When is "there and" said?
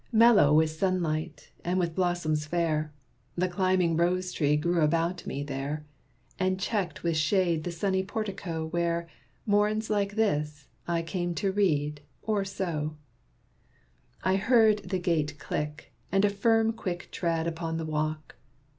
5.43-6.59